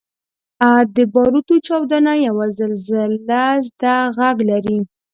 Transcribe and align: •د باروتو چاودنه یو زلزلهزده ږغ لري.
•د 0.95 0.97
باروتو 1.13 1.55
چاودنه 1.67 2.13
یو 2.27 2.37
زلزلهزده 2.57 3.95
ږغ 4.15 4.37
لري. 4.49 4.77